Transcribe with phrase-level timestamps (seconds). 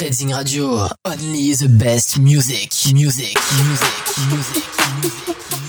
[0.00, 0.88] Reading Radio.
[1.04, 3.94] Only the best music, music, music,
[4.30, 4.64] music,
[5.02, 5.61] music.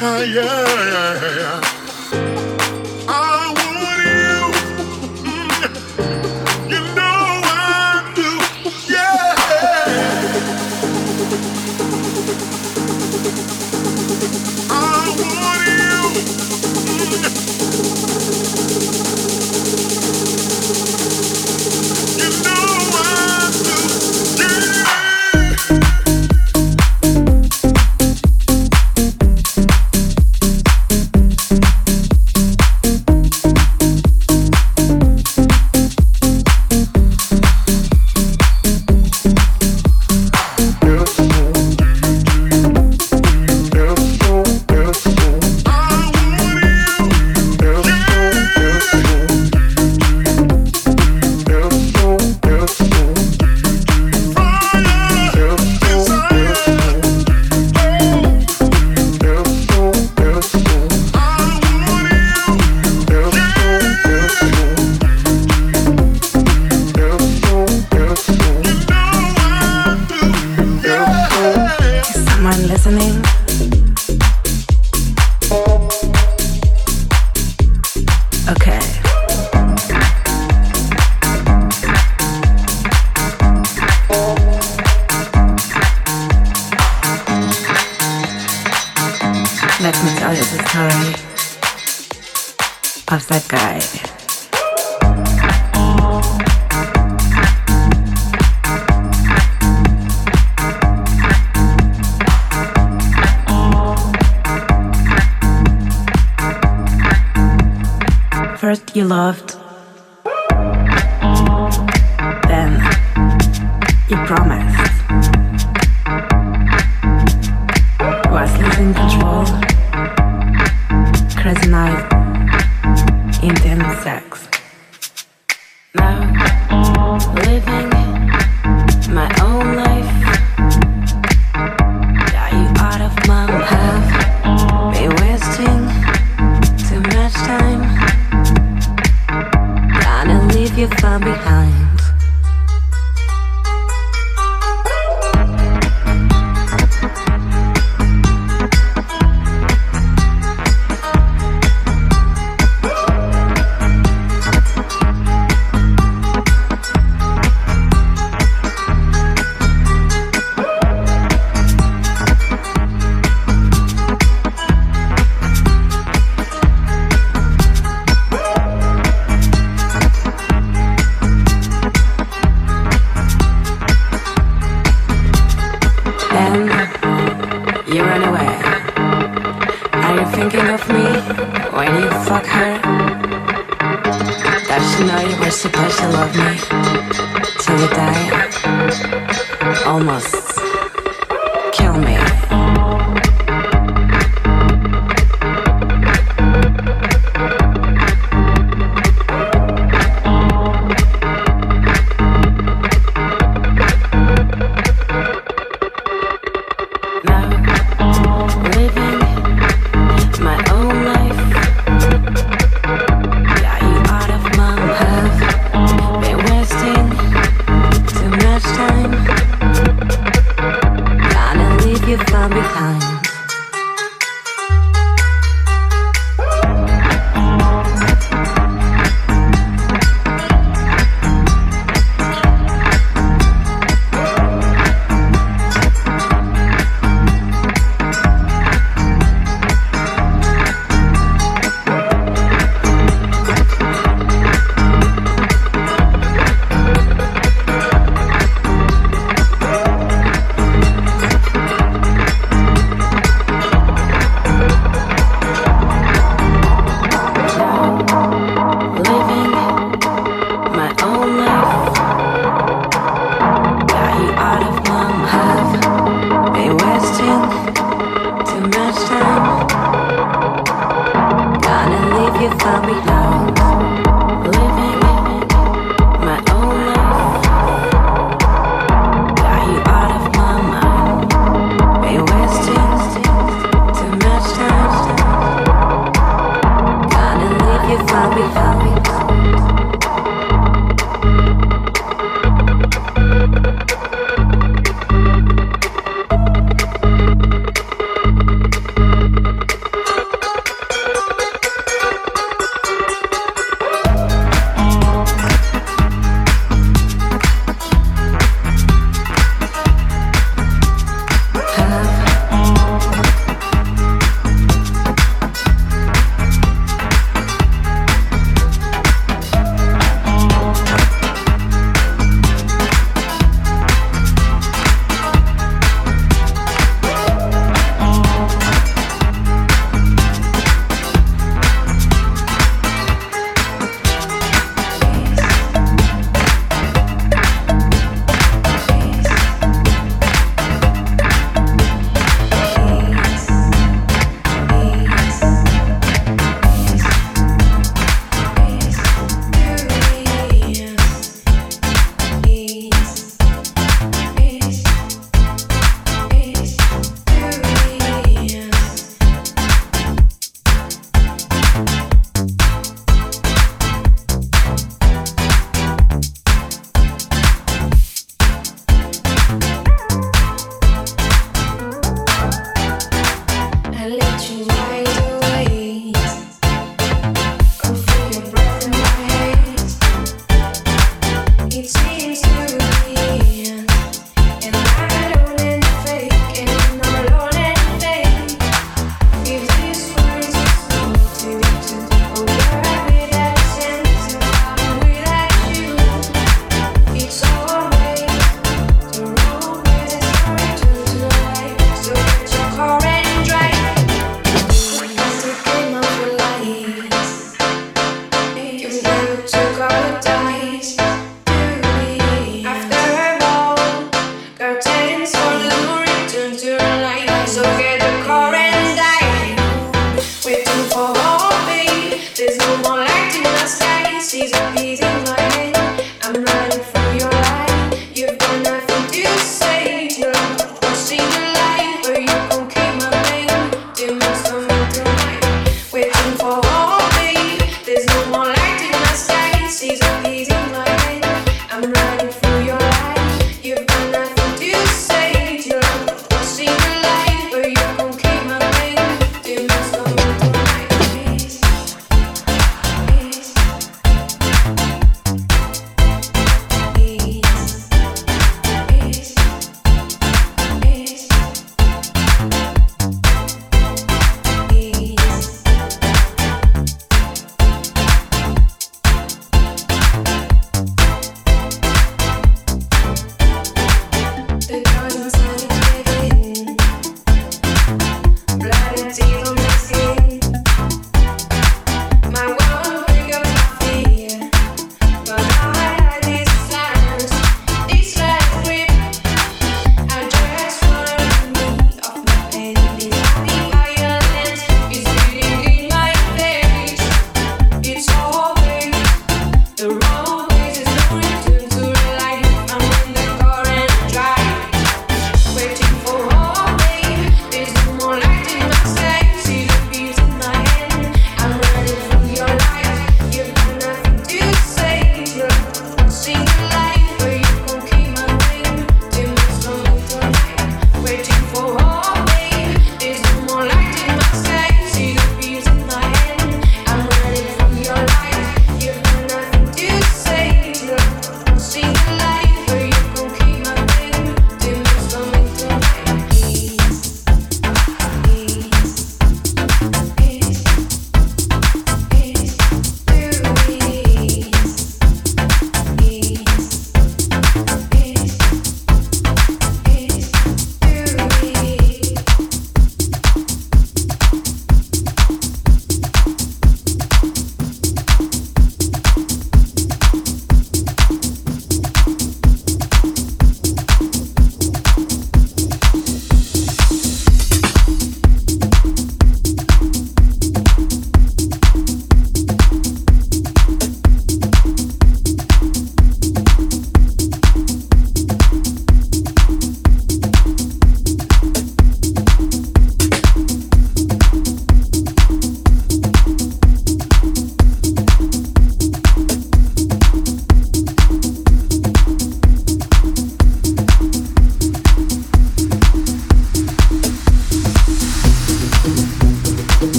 [0.00, 1.77] yeah, yeah, yeah.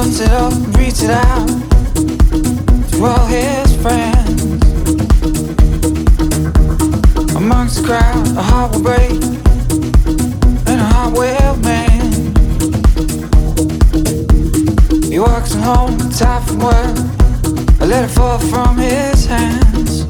[0.00, 1.46] opens it up, reads it out
[2.90, 4.42] to all his friends.
[7.36, 9.10] Amongst the crowd, a heart will break
[10.68, 12.38] and a heart will mend.
[15.04, 16.96] He walks home, tired from work,
[17.80, 20.06] a letter fall from his hands.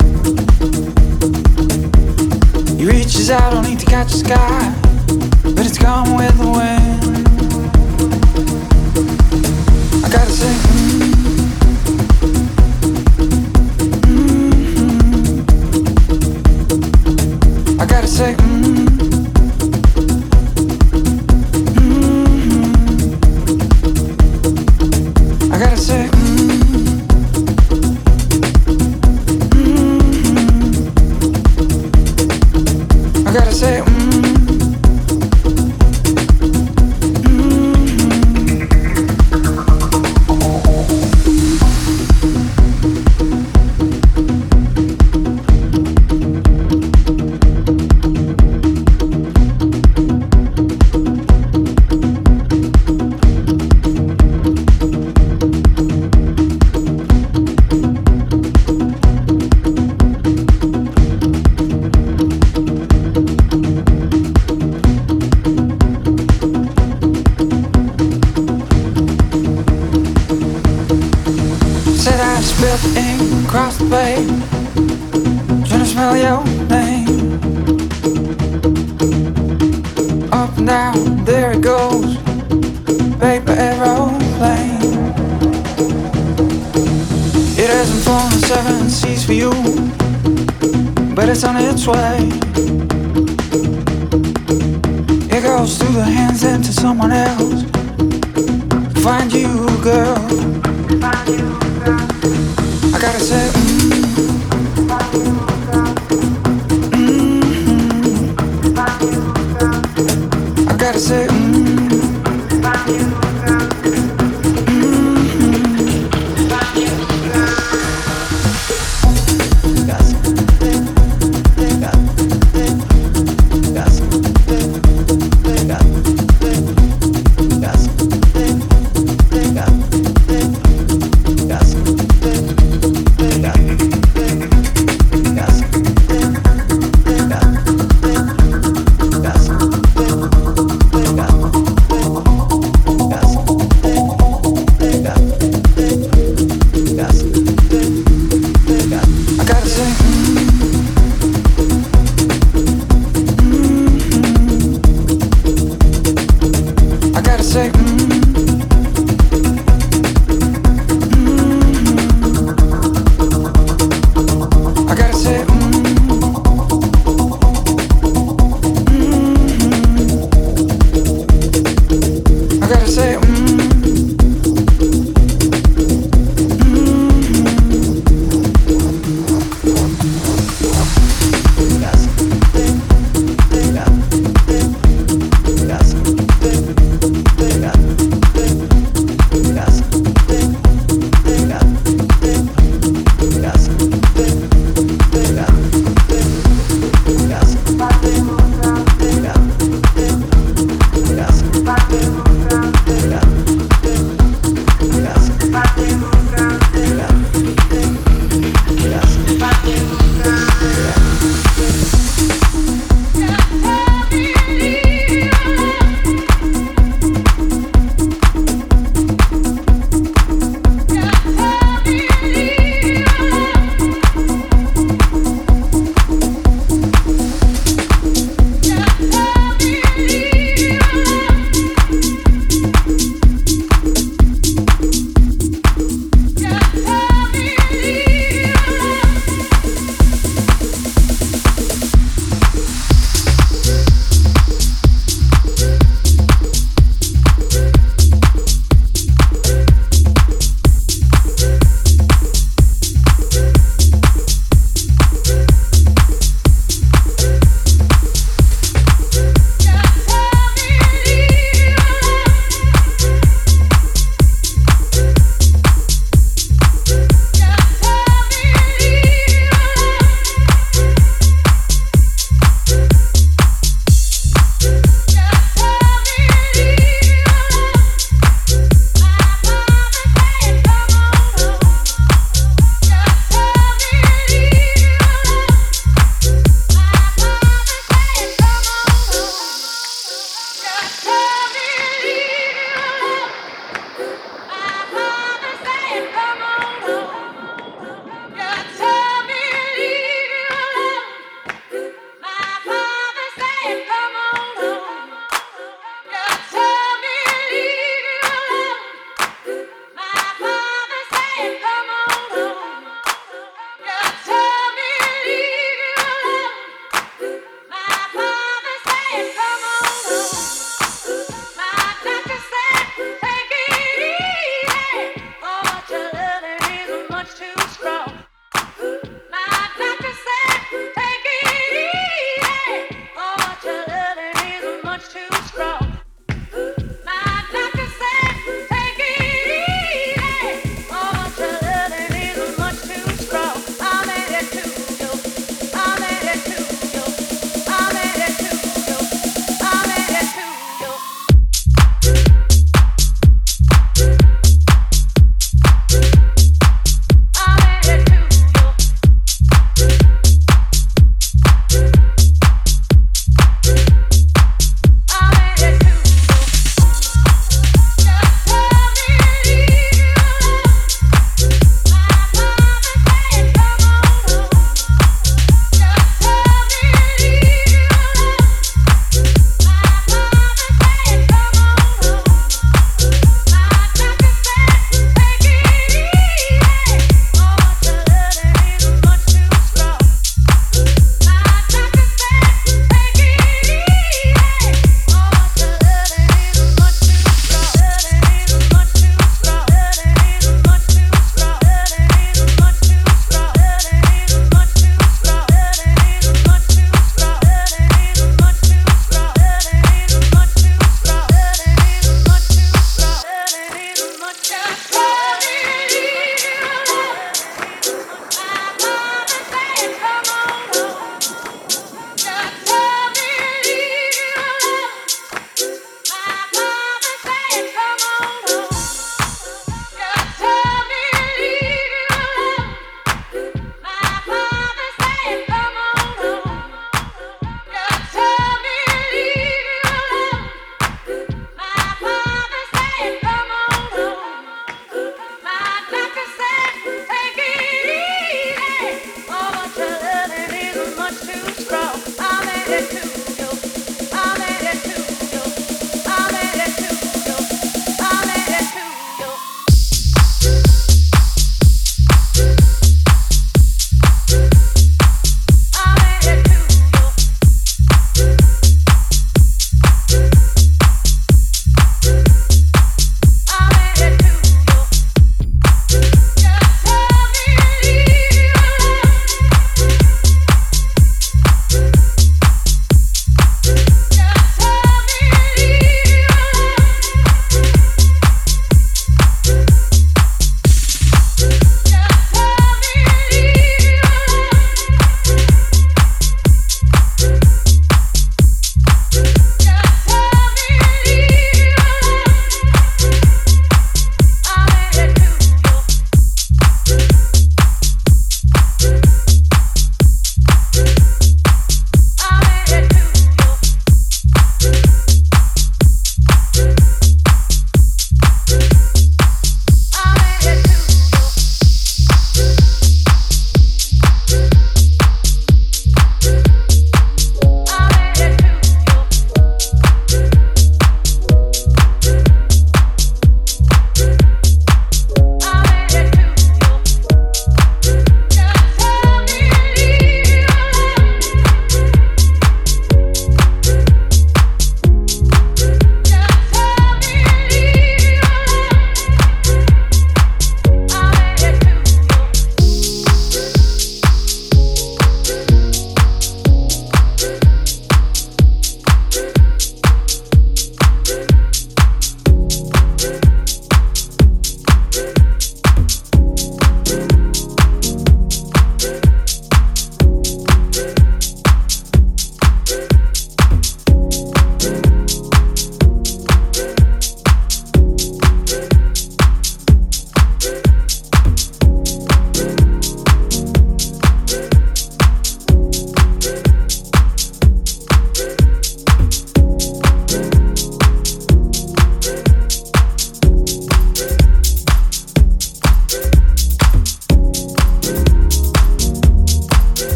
[2.79, 4.73] He reaches out, only to catch the sky,
[5.43, 6.90] but it's gone with the wind.
[10.31, 10.33] I
[17.85, 18.80] gotta say, mm.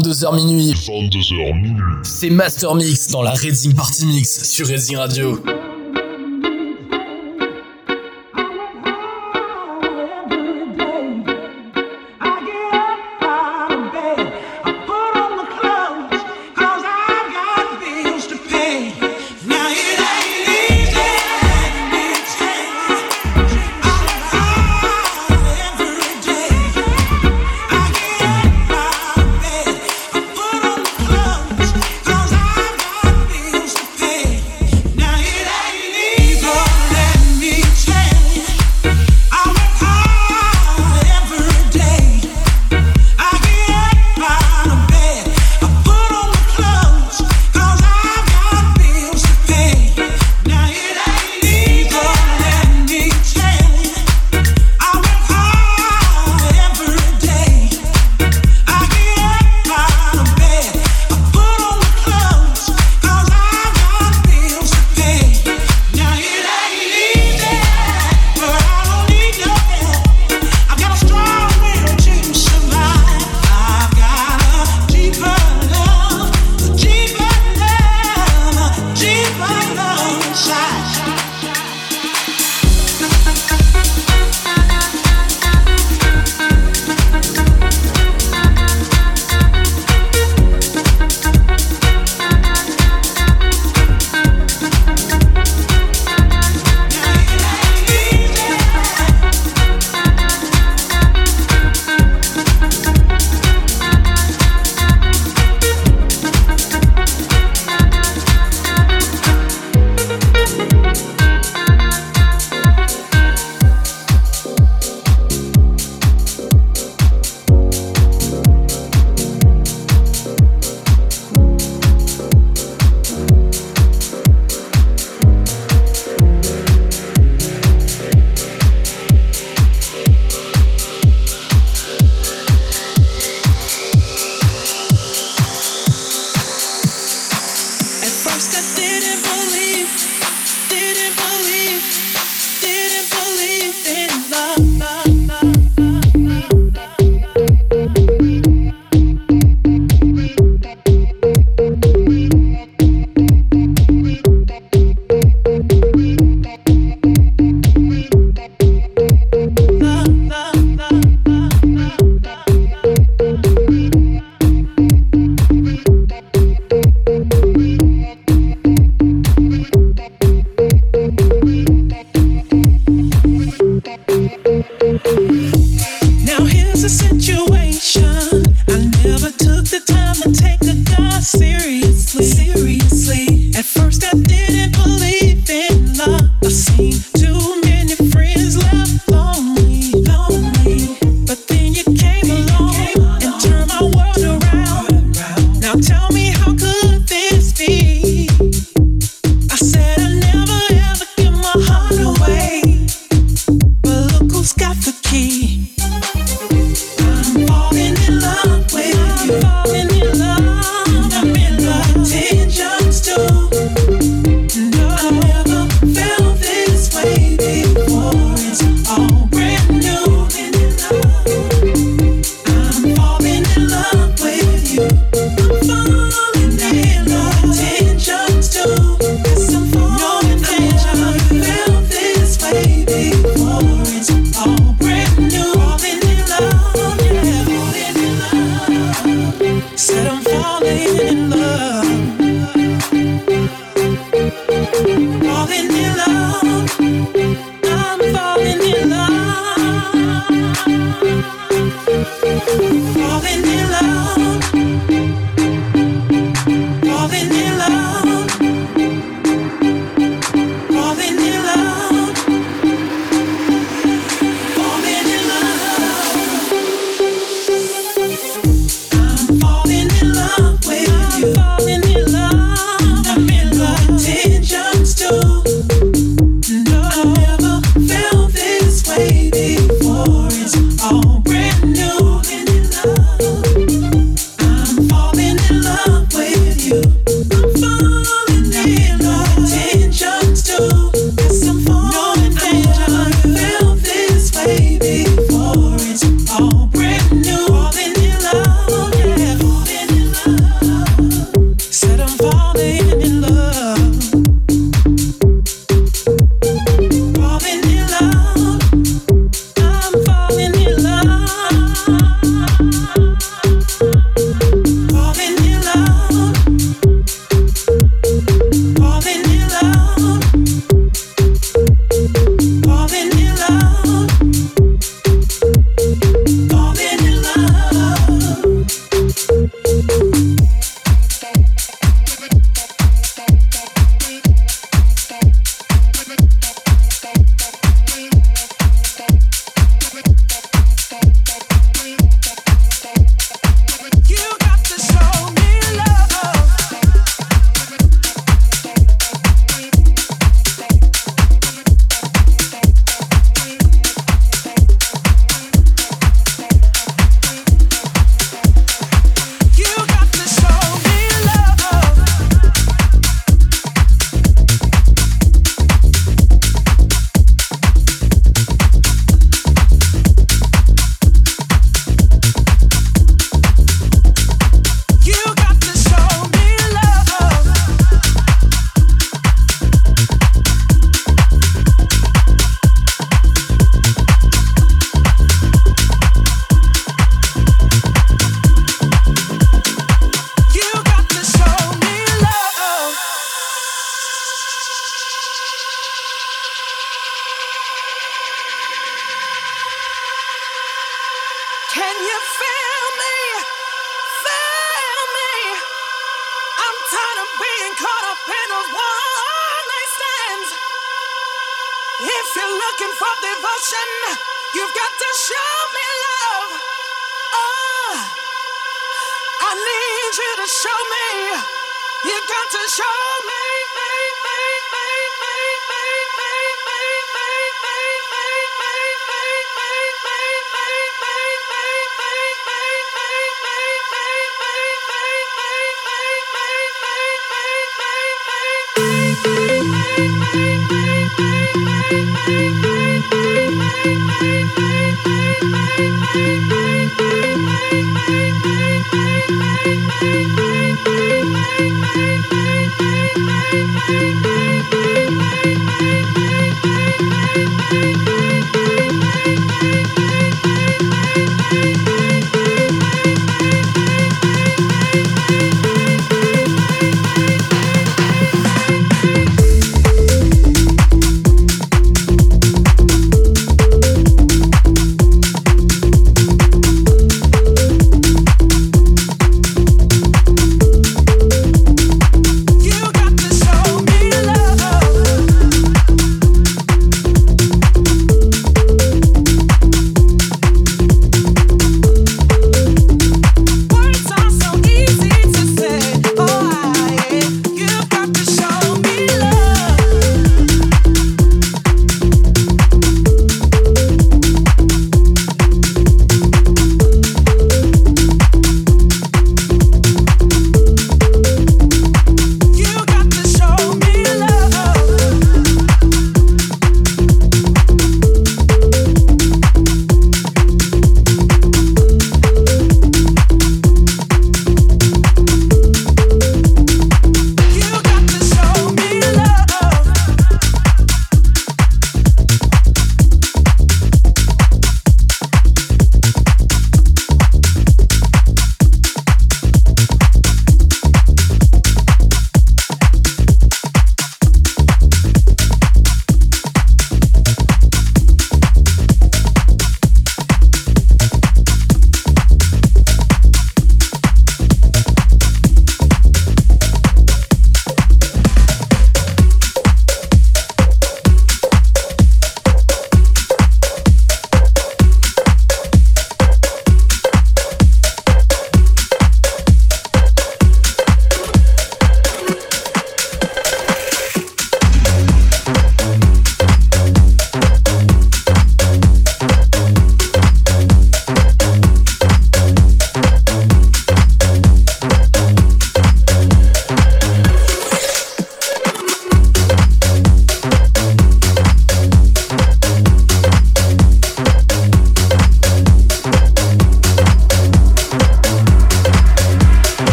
[0.00, 0.72] 22h minuit.
[0.72, 1.82] 22h minuit.
[2.04, 5.38] C'est Master Mix dans la Reading Party Mix sur Reading Radio.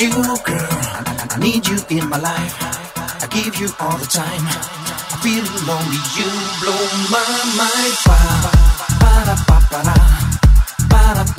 [0.00, 0.68] you, oh girl.
[1.30, 2.54] I need you in my life.
[3.22, 4.44] I give you all the time.
[4.46, 6.00] I feel lonely.
[6.16, 6.28] You
[6.60, 7.24] blow my
[7.58, 7.96] mind.
[8.06, 8.16] Ba
[9.02, 9.82] ba ba ba
[11.14, 11.37] ba ba.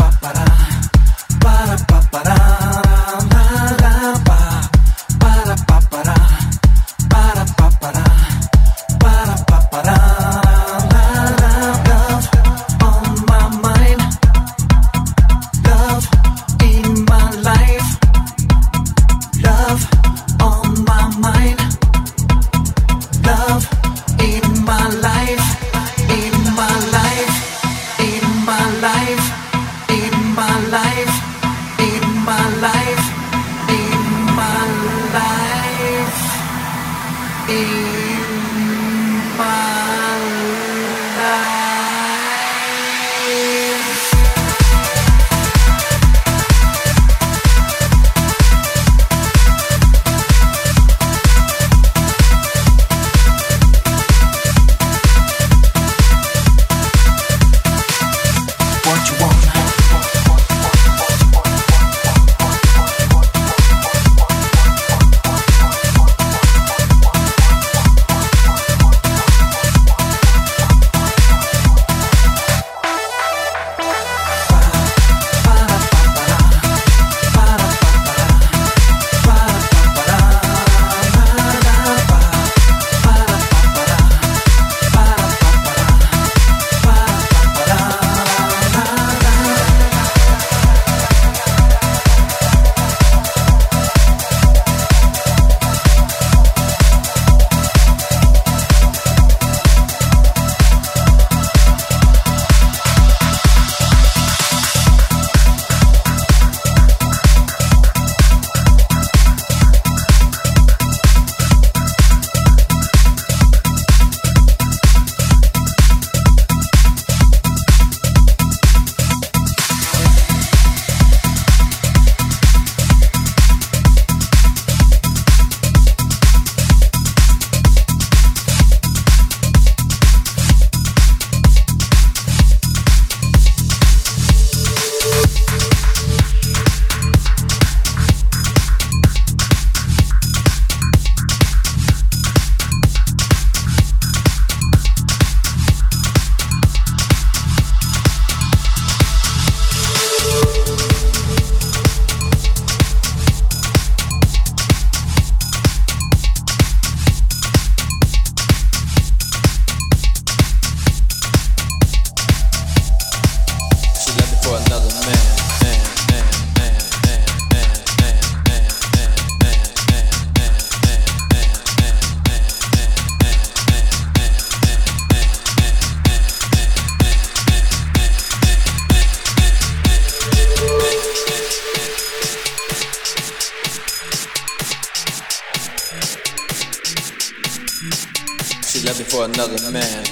[187.80, 190.06] She left me for another man.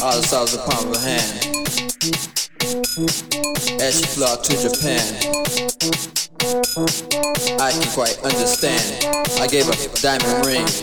[0.00, 1.44] All the stars upon her hand.
[3.82, 5.04] As she flew out to Japan,
[7.60, 9.04] I can quite understand.
[9.38, 10.80] I gave her diamond rings.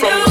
[0.00, 0.21] from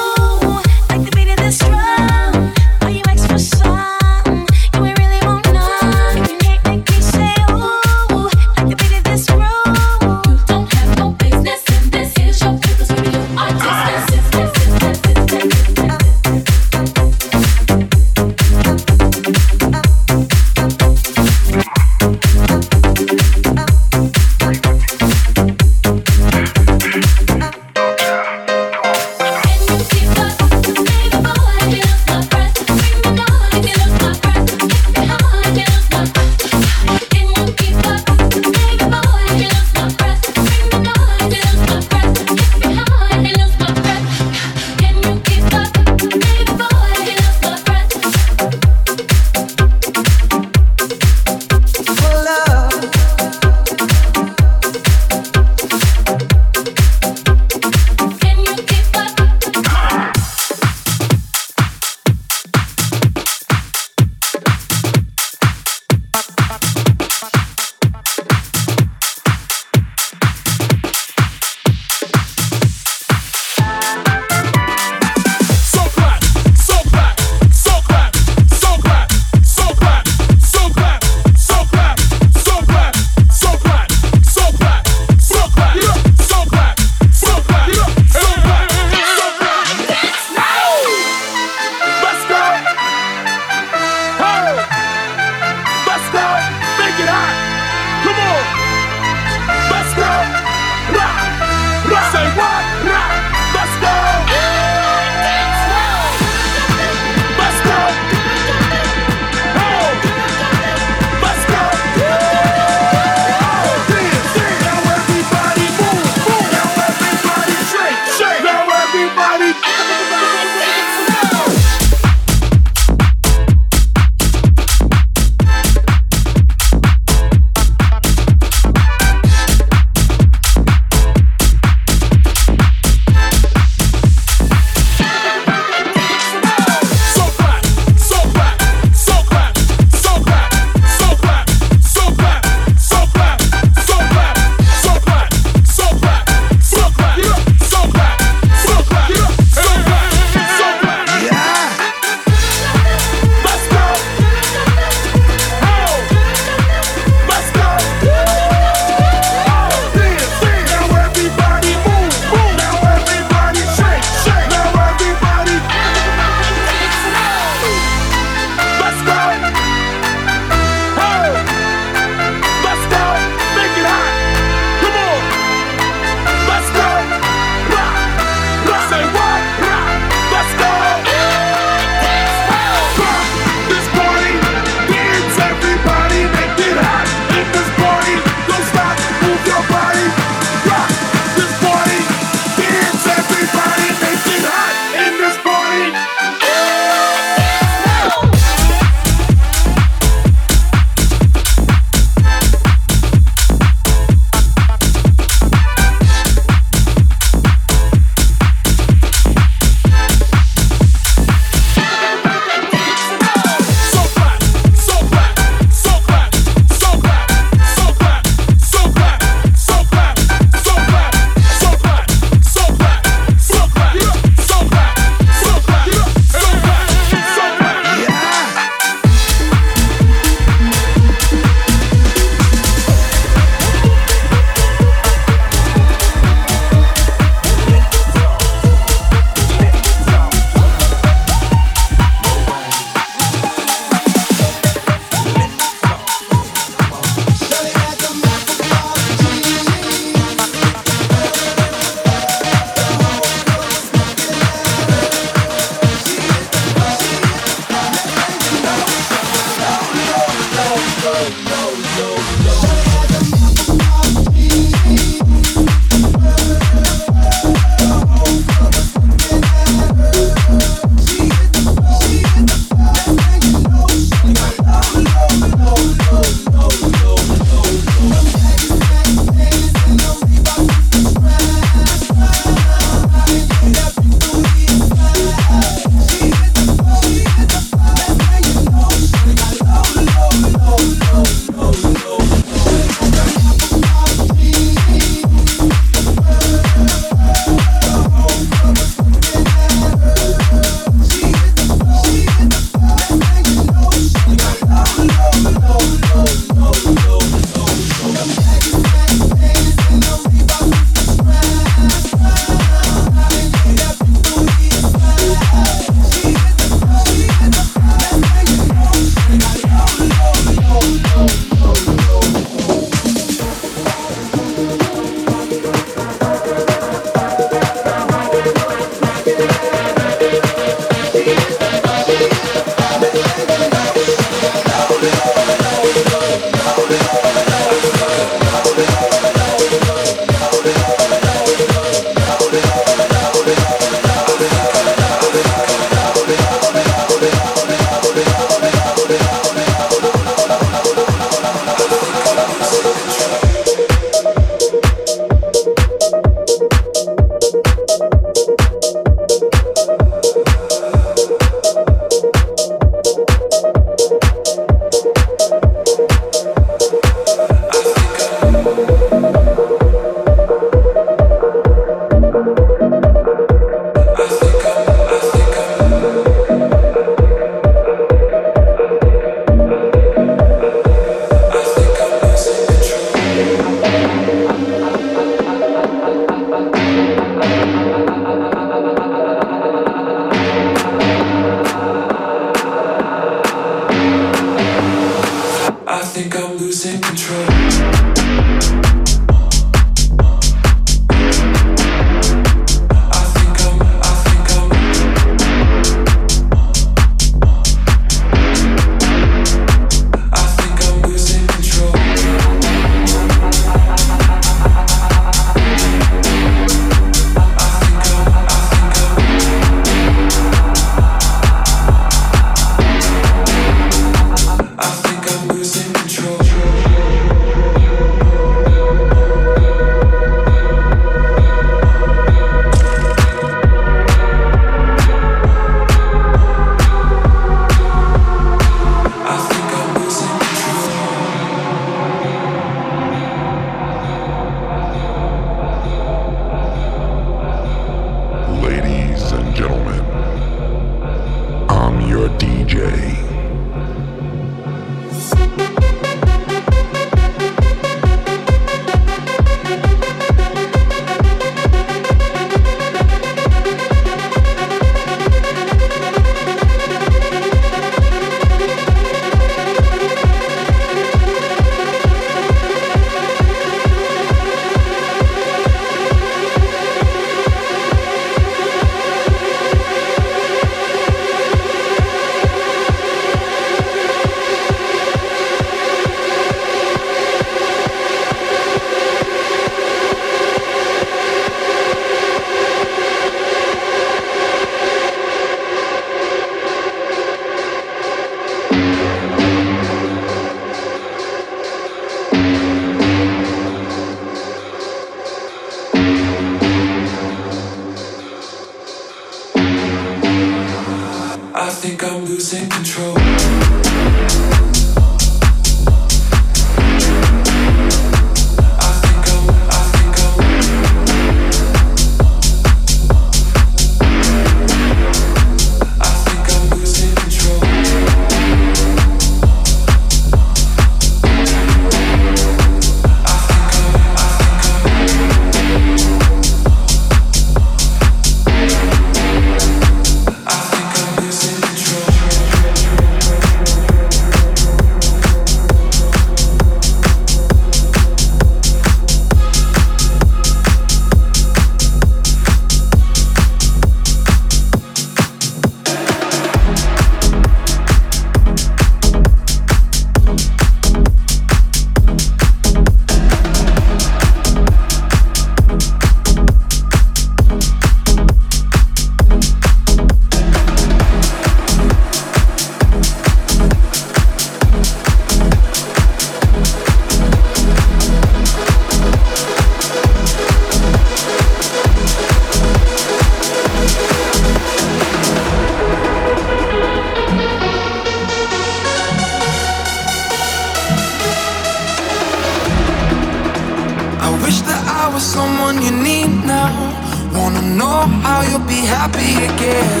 [598.40, 600.00] how you'll be happy again.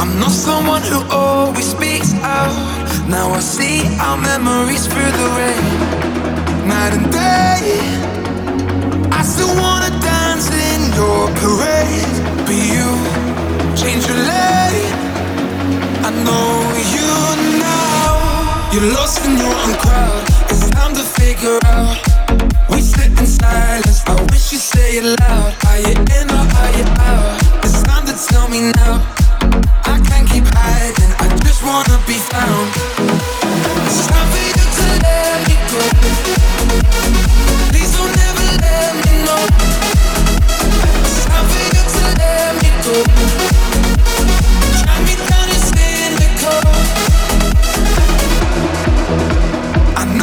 [0.00, 2.54] I'm not someone who always speaks out.
[3.08, 5.64] Now I see our memories through the rain.
[6.68, 7.62] Night and day.
[9.18, 12.16] I still wanna dance in your parade.
[12.46, 12.86] But you
[13.80, 14.94] change your lane.
[16.06, 16.50] I know
[16.94, 17.08] you
[17.70, 18.10] now.
[18.72, 20.24] You're lost in your own crowd.
[20.50, 22.21] It's time to figure out.
[22.80, 24.02] Sit in silence.
[24.06, 25.54] I wish you say it loud.
[25.66, 27.64] Are you in or are you out?
[27.64, 29.00] It's time to tell me now.
[29.84, 31.12] I can't keep hiding.
[31.18, 32.68] I just wanna be found.
[33.86, 35.80] It's time for you to let me go.
[37.70, 39.42] Please don't ever let me know.
[41.06, 44.31] It's time for you to let me go.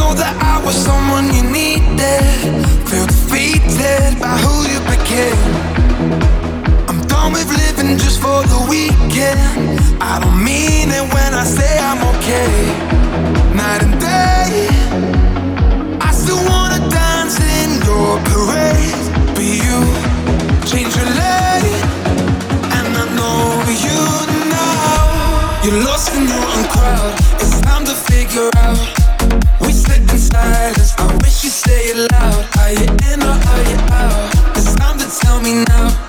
[0.10, 2.24] Know that I was someone you needed.
[2.90, 5.42] Feel defeated by who you became.
[6.90, 9.80] I'm done with living just for the weekend.
[10.02, 12.54] I don't mean it when I say I'm okay.
[13.54, 14.68] Night and day,
[16.02, 19.06] I still wanna dance in your parade.
[19.36, 19.78] But you
[20.70, 21.82] change your lane,
[22.78, 23.42] and I know
[23.86, 24.00] you
[24.58, 25.62] now.
[25.64, 27.14] You're lost in your own crowd.
[27.42, 28.99] It's time to figure out.
[30.32, 30.94] Silence.
[30.98, 32.46] I wish you say it loud.
[32.60, 34.58] Are you in or are you out?
[34.58, 36.09] It's time to tell me now.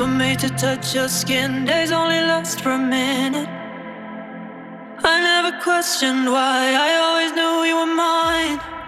[0.00, 1.66] Were made to touch your skin.
[1.66, 3.48] Days only last for a minute.
[5.04, 6.72] I never questioned why.
[6.88, 8.79] I always knew you were mine.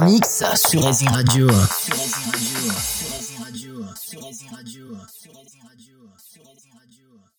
[0.00, 1.48] Mix sur Racing Radio.